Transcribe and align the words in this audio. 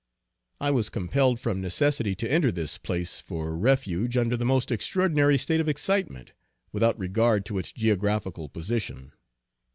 I 0.59 0.71
was 0.71 0.89
compelled 0.89 1.39
from 1.39 1.61
necessity 1.61 2.15
to 2.15 2.31
enter 2.31 2.51
this 2.51 2.79
place 2.79 3.19
for 3.19 3.55
refuge 3.55 4.17
under 4.17 4.35
the 4.35 4.43
most 4.45 4.71
extraordinary 4.71 5.37
state 5.37 5.59
of 5.59 5.69
excitement, 5.69 6.33
without 6.71 6.97
regard 6.97 7.45
to 7.45 7.59
its 7.59 7.71
geographical 7.71 8.49
position. 8.49 9.11